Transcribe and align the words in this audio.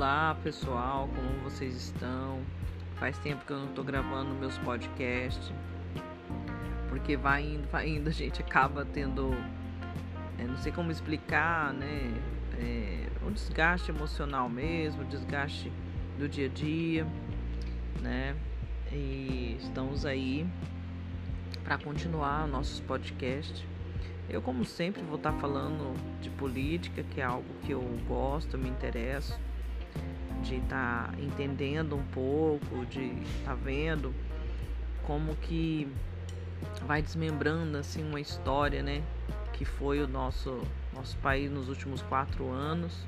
Olá 0.00 0.34
pessoal, 0.42 1.10
como 1.14 1.42
vocês 1.44 1.76
estão? 1.76 2.40
Faz 2.94 3.18
tempo 3.18 3.44
que 3.44 3.52
eu 3.52 3.58
não 3.58 3.66
tô 3.74 3.84
gravando 3.84 4.34
meus 4.34 4.56
podcasts, 4.56 5.52
porque 6.88 7.18
vai 7.18 7.42
indo, 7.42 7.68
vai 7.68 7.86
indo, 7.86 8.08
a 8.08 8.10
gente 8.10 8.40
acaba 8.40 8.82
tendo, 8.82 9.30
é, 10.38 10.44
não 10.44 10.56
sei 10.56 10.72
como 10.72 10.90
explicar, 10.90 11.74
né? 11.74 12.14
É, 12.58 13.08
um 13.22 13.30
desgaste 13.30 13.90
emocional 13.90 14.48
mesmo, 14.48 15.04
desgaste 15.04 15.70
do 16.18 16.26
dia 16.26 16.46
a 16.46 16.48
dia, 16.48 17.06
né? 18.00 18.34
E 18.90 19.58
estamos 19.60 20.06
aí 20.06 20.46
para 21.62 21.76
continuar 21.76 22.48
nossos 22.48 22.80
podcasts. 22.80 23.66
Eu, 24.30 24.40
como 24.40 24.64
sempre, 24.64 25.02
vou 25.02 25.16
estar 25.16 25.34
falando 25.34 25.92
de 26.22 26.30
política, 26.30 27.02
que 27.02 27.20
é 27.20 27.24
algo 27.24 27.52
que 27.66 27.72
eu 27.72 27.82
gosto, 28.08 28.56
me 28.56 28.70
interesso 28.70 29.38
de 30.50 30.56
estar 30.56 31.06
tá 31.06 31.14
entendendo 31.20 31.94
um 31.94 32.02
pouco, 32.06 32.84
de 32.86 33.12
estar 33.38 33.50
tá 33.50 33.54
vendo 33.54 34.12
como 35.04 35.36
que 35.36 35.88
vai 36.84 37.00
desmembrando 37.00 37.78
assim 37.78 38.02
uma 38.02 38.20
história, 38.20 38.82
né? 38.82 39.02
Que 39.52 39.64
foi 39.64 40.02
o 40.02 40.08
nosso 40.08 40.60
nosso 40.92 41.16
país 41.18 41.50
nos 41.50 41.68
últimos 41.68 42.02
quatro 42.02 42.50
anos 42.50 43.06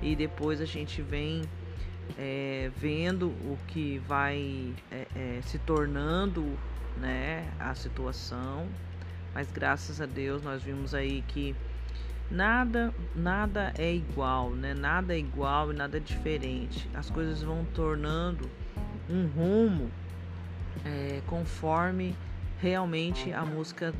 e 0.00 0.16
depois 0.16 0.60
a 0.60 0.64
gente 0.64 1.02
vem 1.02 1.42
é, 2.18 2.70
vendo 2.76 3.26
o 3.26 3.58
que 3.68 3.98
vai 4.08 4.72
é, 4.90 5.06
é, 5.14 5.40
se 5.42 5.58
tornando, 5.58 6.58
né? 6.96 7.46
A 7.58 7.74
situação, 7.74 8.66
mas 9.34 9.52
graças 9.52 10.00
a 10.00 10.06
Deus 10.06 10.42
nós 10.42 10.62
vimos 10.62 10.94
aí 10.94 11.22
que 11.28 11.54
nada 12.34 12.92
nada 13.14 13.72
é 13.78 13.92
igual, 13.92 14.50
né? 14.50 14.74
Nada 14.74 15.14
é 15.14 15.18
igual 15.18 15.72
e 15.72 15.74
nada 15.74 15.96
é 15.96 16.00
diferente. 16.00 16.88
As 16.94 17.08
coisas 17.08 17.42
vão 17.42 17.64
tornando 17.74 18.50
um 19.08 19.26
rumo 19.26 19.90
é, 20.84 21.22
conforme 21.26 22.16
realmente 22.60 23.32
a 23.32 23.44
música 23.44 23.94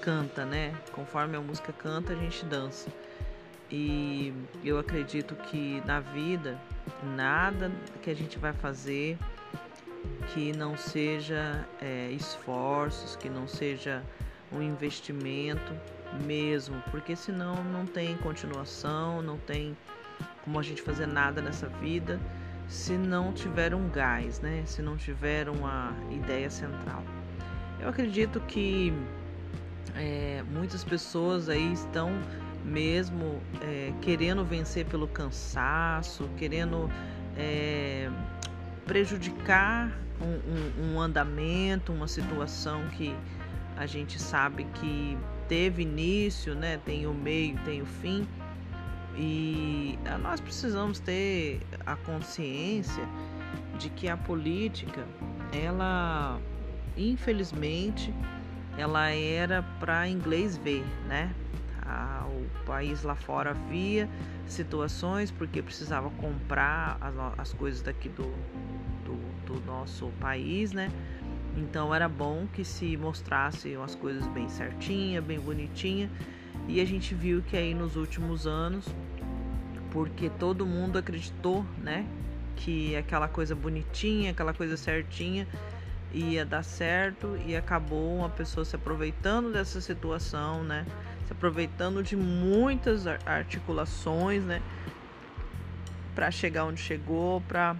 canta, 0.00 0.44
né? 0.44 0.74
Conforme 0.92 1.36
a 1.36 1.40
música 1.40 1.72
canta, 1.72 2.12
a 2.12 2.16
gente 2.16 2.44
dança. 2.44 2.90
E 3.70 4.32
eu 4.64 4.78
acredito 4.78 5.34
que 5.34 5.82
na 5.86 6.00
vida 6.00 6.58
nada 7.14 7.70
que 8.02 8.10
a 8.10 8.14
gente 8.14 8.38
vai 8.38 8.52
fazer 8.52 9.18
que 10.32 10.56
não 10.56 10.76
seja 10.76 11.66
é, 11.80 12.10
esforços, 12.12 13.14
que 13.14 13.28
não 13.28 13.46
seja 13.46 14.02
um 14.52 14.62
investimento 14.62 15.72
mesmo, 16.24 16.82
porque 16.90 17.14
senão 17.14 17.62
não 17.64 17.86
tem 17.86 18.16
continuação, 18.16 19.20
não 19.22 19.38
tem 19.38 19.76
como 20.44 20.58
a 20.58 20.62
gente 20.62 20.82
fazer 20.82 21.06
nada 21.06 21.42
nessa 21.42 21.68
vida 21.68 22.18
se 22.66 22.92
não 22.92 23.32
tiver 23.32 23.74
um 23.74 23.88
gás, 23.88 24.40
né? 24.40 24.62
Se 24.66 24.82
não 24.82 24.96
tiver 24.96 25.48
uma 25.48 25.94
ideia 26.10 26.50
central. 26.50 27.02
Eu 27.80 27.88
acredito 27.88 28.40
que 28.40 28.92
é, 29.94 30.42
muitas 30.52 30.84
pessoas 30.84 31.48
aí 31.48 31.72
estão 31.72 32.10
mesmo 32.64 33.40
é, 33.62 33.92
querendo 34.02 34.44
vencer 34.44 34.84
pelo 34.84 35.08
cansaço, 35.08 36.28
querendo 36.36 36.90
é, 37.36 38.10
prejudicar 38.84 39.90
um, 40.20 40.92
um, 40.92 40.94
um 40.94 41.00
andamento, 41.00 41.92
uma 41.92 42.08
situação 42.08 42.86
que 42.88 43.16
a 43.78 43.86
gente 43.86 44.20
sabe 44.20 44.64
que 44.74 45.16
teve 45.46 45.82
início, 45.82 46.54
né? 46.54 46.78
Tem 46.84 47.06
o 47.06 47.14
meio, 47.14 47.56
tem 47.64 47.80
o 47.80 47.86
fim. 47.86 48.26
E 49.16 49.98
nós 50.20 50.40
precisamos 50.40 50.98
ter 51.00 51.60
a 51.86 51.96
consciência 51.96 53.04
de 53.78 53.88
que 53.88 54.08
a 54.08 54.16
política, 54.16 55.06
ela, 55.52 56.40
infelizmente, 56.96 58.12
ela 58.76 59.10
era 59.10 59.62
para 59.80 60.08
inglês 60.08 60.56
ver, 60.56 60.84
né? 61.06 61.32
o 62.28 62.64
país 62.66 63.02
lá 63.02 63.14
fora 63.14 63.54
via 63.54 64.08
situações 64.46 65.30
porque 65.30 65.62
precisava 65.62 66.10
comprar 66.10 66.98
as, 67.00 67.14
as 67.38 67.52
coisas 67.54 67.82
daqui 67.82 68.08
do, 68.10 68.24
do, 69.04 69.16
do 69.46 69.66
nosso 69.66 70.08
país, 70.20 70.72
né? 70.72 70.90
Então 71.58 71.92
era 71.92 72.08
bom 72.08 72.46
que 72.52 72.64
se 72.64 72.96
mostrasse 72.96 73.74
as 73.76 73.94
coisas 73.94 74.26
bem 74.28 74.48
certinha, 74.48 75.20
bem 75.20 75.40
bonitinha. 75.40 76.08
E 76.68 76.80
a 76.80 76.84
gente 76.84 77.14
viu 77.14 77.42
que 77.42 77.56
aí 77.56 77.74
nos 77.74 77.96
últimos 77.96 78.46
anos, 78.46 78.86
porque 79.90 80.30
todo 80.30 80.64
mundo 80.64 80.98
acreditou, 80.98 81.64
né, 81.78 82.06
que 82.54 82.94
aquela 82.94 83.26
coisa 83.26 83.54
bonitinha, 83.54 84.30
aquela 84.30 84.54
coisa 84.54 84.76
certinha 84.76 85.48
ia 86.12 86.44
dar 86.44 86.62
certo 86.62 87.36
e 87.44 87.56
acabou 87.56 88.16
uma 88.16 88.28
pessoa 88.28 88.64
se 88.64 88.76
aproveitando 88.76 89.52
dessa 89.52 89.80
situação, 89.80 90.62
né? 90.64 90.86
Se 91.26 91.32
aproveitando 91.32 92.02
de 92.02 92.16
muitas 92.16 93.06
articulações, 93.26 94.42
né? 94.44 94.62
Para 96.14 96.30
chegar 96.30 96.64
onde 96.64 96.80
chegou, 96.80 97.42
para 97.42 97.76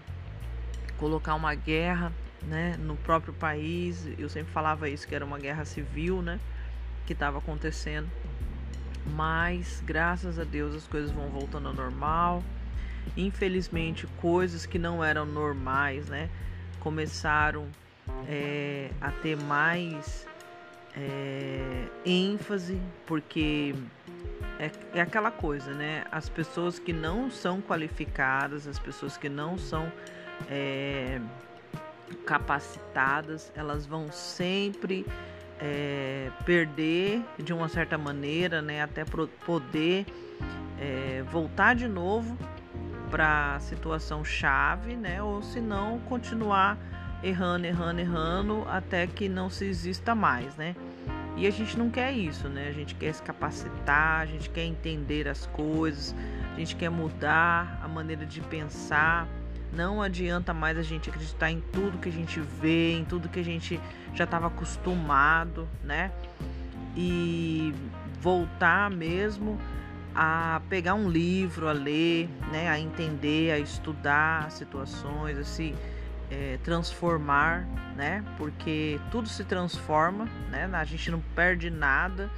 colocar 0.98 1.34
uma 1.34 1.54
guerra 1.54 2.12
né, 2.42 2.76
no 2.78 2.96
próprio 2.96 3.32
país. 3.32 4.08
Eu 4.18 4.28
sempre 4.28 4.52
falava 4.52 4.88
isso, 4.88 5.06
que 5.06 5.14
era 5.14 5.24
uma 5.24 5.38
guerra 5.38 5.64
civil, 5.64 6.22
né, 6.22 6.38
que 7.06 7.12
estava 7.12 7.38
acontecendo. 7.38 8.08
Mas, 9.14 9.82
graças 9.84 10.38
a 10.38 10.44
Deus, 10.44 10.74
as 10.74 10.86
coisas 10.86 11.10
vão 11.10 11.28
voltando 11.28 11.68
ao 11.68 11.74
normal. 11.74 12.42
Infelizmente, 13.16 14.06
coisas 14.20 14.66
que 14.66 14.78
não 14.78 15.02
eram 15.02 15.24
normais, 15.24 16.08
né, 16.08 16.28
começaram 16.78 17.66
é, 18.28 18.90
a 19.00 19.10
ter 19.10 19.36
mais 19.36 20.26
é, 20.96 21.86
ênfase, 22.04 22.80
porque 23.06 23.74
é, 24.58 24.70
é 24.94 25.00
aquela 25.00 25.30
coisa, 25.30 25.72
né? 25.72 26.04
As 26.10 26.28
pessoas 26.28 26.78
que 26.78 26.92
não 26.92 27.30
são 27.30 27.60
qualificadas, 27.60 28.66
as 28.66 28.78
pessoas 28.78 29.16
que 29.16 29.28
não 29.28 29.56
são 29.56 29.90
é, 30.50 31.20
capacitadas, 32.24 33.52
elas 33.54 33.86
vão 33.86 34.10
sempre 34.12 35.06
é, 35.60 36.30
perder 36.44 37.22
de 37.38 37.52
uma 37.52 37.68
certa 37.68 37.98
maneira, 37.98 38.62
né, 38.62 38.82
até 38.82 39.04
poder 39.44 40.06
é, 40.78 41.22
voltar 41.30 41.74
de 41.74 41.88
novo 41.88 42.36
para 43.10 43.56
a 43.56 43.60
situação 43.60 44.24
chave, 44.24 44.94
né, 44.94 45.22
ou 45.22 45.42
se 45.42 45.60
não 45.60 45.98
continuar 46.00 46.78
errando, 47.22 47.66
errando, 47.66 48.00
errando 48.00 48.64
até 48.68 49.06
que 49.06 49.28
não 49.28 49.50
se 49.50 49.64
exista 49.64 50.14
mais, 50.14 50.54
né? 50.56 50.76
E 51.36 51.46
a 51.46 51.50
gente 51.50 51.78
não 51.78 51.88
quer 51.88 52.12
isso, 52.12 52.48
né? 52.48 52.68
A 52.68 52.72
gente 52.72 52.96
quer 52.96 53.12
se 53.12 53.22
capacitar, 53.22 54.20
a 54.20 54.26
gente 54.26 54.50
quer 54.50 54.64
entender 54.64 55.28
as 55.28 55.46
coisas, 55.46 56.14
a 56.52 56.58
gente 56.58 56.74
quer 56.74 56.90
mudar 56.90 57.80
a 57.80 57.86
maneira 57.86 58.26
de 58.26 58.40
pensar, 58.40 59.28
não 59.72 60.02
adianta 60.02 60.54
mais 60.54 60.78
a 60.78 60.82
gente 60.82 61.10
acreditar 61.10 61.50
em 61.50 61.60
tudo 61.60 61.98
que 61.98 62.08
a 62.08 62.12
gente 62.12 62.40
vê, 62.40 62.92
em 62.92 63.04
tudo 63.04 63.28
que 63.28 63.40
a 63.40 63.44
gente 63.44 63.80
já 64.14 64.24
estava 64.24 64.46
acostumado, 64.46 65.68
né? 65.82 66.10
E 66.96 67.72
voltar 68.20 68.90
mesmo 68.90 69.58
a 70.14 70.60
pegar 70.68 70.94
um 70.94 71.08
livro, 71.08 71.68
a 71.68 71.72
ler, 71.72 72.28
né? 72.50 72.68
A 72.68 72.78
entender, 72.78 73.52
a 73.52 73.58
estudar 73.58 74.50
situações, 74.50 75.38
a 75.38 75.44
se 75.44 75.74
é, 76.30 76.58
transformar, 76.64 77.66
né? 77.96 78.24
Porque 78.36 78.98
tudo 79.10 79.28
se 79.28 79.44
transforma, 79.44 80.26
né? 80.50 80.68
A 80.72 80.84
gente 80.84 81.10
não 81.10 81.20
perde 81.34 81.70
nada 81.70 82.30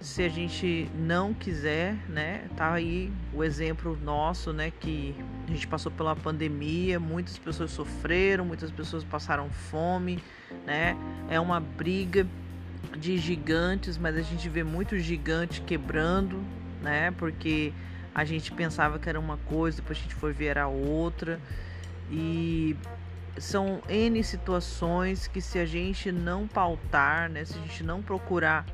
se 0.00 0.22
a 0.22 0.28
gente 0.28 0.88
não 0.94 1.34
quiser, 1.34 1.94
né? 2.08 2.48
Tá 2.56 2.72
aí 2.72 3.12
o 3.32 3.42
exemplo 3.42 3.98
nosso, 4.02 4.52
né? 4.52 4.70
Que 4.70 5.14
a 5.46 5.50
gente 5.50 5.66
passou 5.66 5.90
pela 5.90 6.14
pandemia, 6.14 7.00
muitas 7.00 7.36
pessoas 7.36 7.70
sofreram, 7.72 8.44
muitas 8.44 8.70
pessoas 8.70 9.02
passaram 9.02 9.50
fome, 9.50 10.22
né? 10.64 10.96
É 11.28 11.40
uma 11.40 11.58
briga 11.58 12.26
de 12.96 13.18
gigantes, 13.18 13.98
mas 13.98 14.16
a 14.16 14.22
gente 14.22 14.48
vê 14.48 14.62
muito 14.62 14.96
gigante 14.98 15.60
quebrando, 15.62 16.44
né? 16.80 17.10
Porque 17.12 17.72
a 18.14 18.24
gente 18.24 18.52
pensava 18.52 18.98
que 18.98 19.08
era 19.08 19.18
uma 19.18 19.36
coisa, 19.36 19.78
depois 19.78 19.98
a 19.98 20.02
gente 20.02 20.14
foi 20.14 20.32
ver 20.32 20.46
era 20.46 20.68
outra. 20.68 21.40
E 22.10 22.76
são 23.36 23.82
N 23.88 24.22
situações 24.22 25.26
que 25.26 25.40
se 25.40 25.58
a 25.58 25.66
gente 25.66 26.12
não 26.12 26.46
pautar, 26.46 27.28
né? 27.28 27.44
Se 27.44 27.58
a 27.58 27.60
gente 27.62 27.82
não 27.82 28.00
procurar 28.00 28.64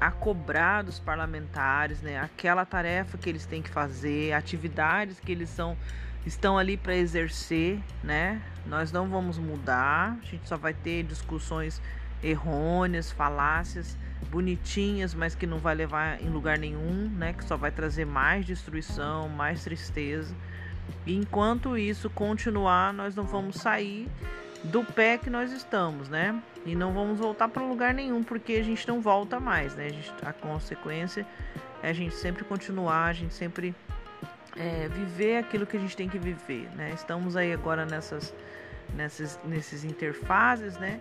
a 0.00 0.10
cobrar 0.10 0.82
dos 0.82 0.98
parlamentares, 0.98 2.00
né, 2.00 2.18
aquela 2.18 2.64
tarefa 2.64 3.18
que 3.18 3.28
eles 3.28 3.44
têm 3.44 3.60
que 3.60 3.68
fazer, 3.68 4.32
atividades 4.32 5.20
que 5.20 5.30
eles 5.30 5.50
são 5.50 5.76
estão 6.24 6.58
ali 6.58 6.76
para 6.76 6.94
exercer, 6.94 7.80
né? 8.04 8.42
Nós 8.66 8.92
não 8.92 9.08
vamos 9.08 9.38
mudar, 9.38 10.18
a 10.20 10.26
gente 10.26 10.46
só 10.46 10.56
vai 10.56 10.74
ter 10.74 11.02
discussões 11.02 11.80
errôneas, 12.22 13.10
falácias, 13.10 13.96
bonitinhas, 14.30 15.14
mas 15.14 15.34
que 15.34 15.46
não 15.46 15.58
vai 15.58 15.74
levar 15.74 16.20
em 16.22 16.28
lugar 16.28 16.58
nenhum, 16.58 17.08
né? 17.08 17.32
Que 17.32 17.44
só 17.44 17.56
vai 17.56 17.70
trazer 17.70 18.04
mais 18.04 18.44
destruição, 18.44 19.28
mais 19.28 19.64
tristeza. 19.64 20.34
E 21.06 21.14
enquanto 21.14 21.76
isso 21.76 22.10
continuar, 22.10 22.92
nós 22.92 23.14
não 23.14 23.24
vamos 23.24 23.56
sair 23.56 24.06
do 24.64 24.84
pé 24.84 25.18
que 25.18 25.30
nós 25.30 25.52
estamos, 25.52 26.08
né? 26.08 26.40
E 26.66 26.74
não 26.74 26.92
vamos 26.92 27.18
voltar 27.18 27.48
para 27.48 27.62
lugar 27.62 27.94
nenhum, 27.94 28.22
porque 28.22 28.54
a 28.54 28.62
gente 28.62 28.86
não 28.86 29.00
volta 29.00 29.40
mais, 29.40 29.74
né? 29.74 29.86
A, 29.86 29.88
gente, 29.88 30.12
a 30.22 30.32
consequência 30.32 31.26
é 31.82 31.90
a 31.90 31.92
gente 31.92 32.14
sempre 32.14 32.44
continuar, 32.44 33.06
a 33.06 33.12
gente 33.12 33.32
sempre 33.32 33.74
é, 34.56 34.88
viver 34.88 35.38
aquilo 35.38 35.66
que 35.66 35.76
a 35.76 35.80
gente 35.80 35.96
tem 35.96 36.08
que 36.08 36.18
viver, 36.18 36.68
né? 36.76 36.92
Estamos 36.94 37.36
aí 37.36 37.52
agora 37.52 37.86
nessas, 37.86 38.34
nessas, 38.94 39.40
nesses 39.44 39.84
interfaces, 39.84 40.76
né? 40.76 41.00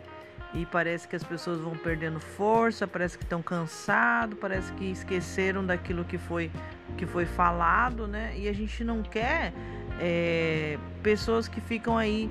E 0.54 0.66
parece 0.66 1.08
que 1.08 1.16
as 1.16 1.24
pessoas 1.24 1.60
vão 1.60 1.76
perdendo 1.76 2.20
força, 2.20 2.88
parece 2.88 3.18
que 3.18 3.24
estão 3.24 3.42
cansados, 3.42 4.38
parece 4.40 4.72
que 4.74 4.86
esqueceram 4.86 5.64
daquilo 5.64 6.04
que 6.04 6.18
foi, 6.18 6.50
que 6.98 7.06
foi 7.06 7.26
falado, 7.26 8.08
né? 8.08 8.34
E 8.36 8.48
a 8.48 8.54
gente 8.54 8.84
não 8.84 9.04
quer 9.04 9.54
é, 10.00 10.80
pessoas 11.04 11.48
que 11.48 11.62
ficam 11.62 11.98
aí, 11.98 12.30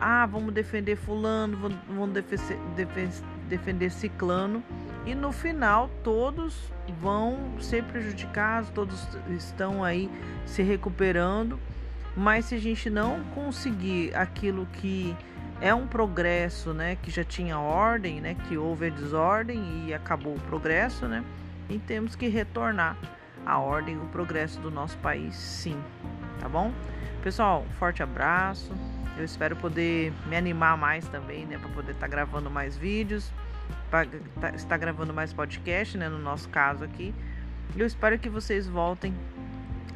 ah, 0.00 0.26
vamos 0.26 0.52
defender 0.52 0.96
fulano, 0.96 1.56
vamos 1.88 2.12
defender, 2.12 3.08
defender 3.48 3.90
ciclano, 3.90 4.62
e 5.06 5.14
no 5.14 5.32
final 5.32 5.90
todos 6.02 6.72
vão 7.00 7.60
ser 7.60 7.84
prejudicados, 7.84 8.70
todos 8.70 9.06
estão 9.30 9.84
aí 9.84 10.10
se 10.46 10.62
recuperando, 10.62 11.58
mas 12.16 12.46
se 12.46 12.54
a 12.54 12.60
gente 12.60 12.88
não 12.88 13.22
conseguir 13.34 14.14
aquilo 14.14 14.66
que 14.66 15.16
é 15.60 15.74
um 15.74 15.86
progresso, 15.86 16.72
né, 16.72 16.96
que 17.02 17.10
já 17.10 17.24
tinha 17.24 17.58
ordem, 17.58 18.20
né, 18.20 18.36
que 18.48 18.56
houve 18.56 18.86
a 18.86 18.90
desordem 18.90 19.86
e 19.86 19.94
acabou 19.94 20.34
o 20.34 20.40
progresso, 20.40 21.06
né, 21.06 21.24
e 21.68 21.78
temos 21.78 22.14
que 22.14 22.28
retornar 22.28 22.96
à 23.46 23.58
ordem, 23.58 23.96
o 23.96 24.06
progresso 24.06 24.60
do 24.60 24.70
nosso 24.70 24.96
país, 24.98 25.34
sim, 25.34 25.76
tá 26.40 26.48
bom? 26.48 26.72
Pessoal, 27.22 27.64
forte 27.78 28.02
abraço. 28.02 28.72
Eu 29.16 29.24
espero 29.24 29.56
poder 29.56 30.12
me 30.26 30.36
animar 30.36 30.76
mais 30.76 31.06
também, 31.08 31.46
né, 31.46 31.58
para 31.58 31.68
poder 31.70 31.92
estar 31.92 32.06
tá 32.06 32.08
gravando 32.08 32.50
mais 32.50 32.76
vídeos, 32.76 33.32
para 33.90 34.06
tá, 34.40 34.50
estar 34.50 34.76
gravando 34.76 35.14
mais 35.14 35.32
podcast, 35.32 35.96
né, 35.96 36.08
no 36.08 36.18
nosso 36.18 36.48
caso 36.48 36.84
aqui. 36.84 37.14
Eu 37.76 37.86
espero 37.86 38.18
que 38.18 38.28
vocês 38.28 38.66
voltem 38.66 39.14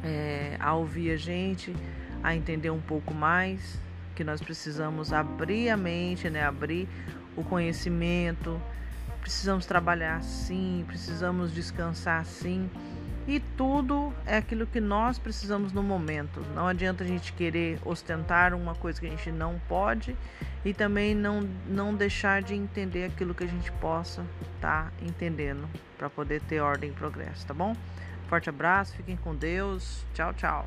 é, 0.03 0.57
a 0.59 0.73
ouvir 0.73 1.11
a 1.11 1.17
gente, 1.17 1.75
a 2.23 2.35
entender 2.35 2.69
um 2.69 2.81
pouco 2.81 3.13
mais 3.13 3.79
que 4.15 4.23
nós 4.23 4.41
precisamos 4.41 5.13
abrir 5.13 5.69
a 5.69 5.77
mente, 5.77 6.29
né? 6.29 6.43
Abrir 6.43 6.89
o 7.37 7.43
conhecimento. 7.43 8.61
Precisamos 9.21 9.65
trabalhar 9.65 10.21
sim, 10.23 10.83
precisamos 10.87 11.53
descansar 11.53 12.25
sim. 12.25 12.69
E 13.29 13.39
tudo 13.55 14.11
é 14.25 14.37
aquilo 14.37 14.65
que 14.65 14.81
nós 14.81 15.19
precisamos 15.19 15.71
no 15.71 15.83
momento. 15.83 16.41
Não 16.55 16.67
adianta 16.67 17.03
a 17.03 17.07
gente 17.07 17.31
querer 17.31 17.79
ostentar 17.85 18.55
uma 18.55 18.73
coisa 18.73 18.99
que 18.99 19.05
a 19.05 19.09
gente 19.11 19.31
não 19.31 19.61
pode 19.69 20.15
e 20.65 20.73
também 20.73 21.13
não, 21.13 21.47
não 21.67 21.93
deixar 21.93 22.41
de 22.41 22.55
entender 22.55 23.03
aquilo 23.03 23.35
que 23.35 23.43
a 23.43 23.47
gente 23.47 23.71
possa 23.73 24.25
estar 24.55 24.85
tá 24.85 24.91
entendendo 24.99 25.69
para 25.95 26.09
poder 26.09 26.41
ter 26.41 26.59
ordem 26.59 26.89
e 26.89 26.93
progresso, 26.93 27.45
tá 27.45 27.53
bom? 27.53 27.75
Forte 28.27 28.49
abraço, 28.49 28.95
fiquem 28.95 29.15
com 29.15 29.35
Deus. 29.35 30.03
Tchau, 30.15 30.33
tchau. 30.33 30.65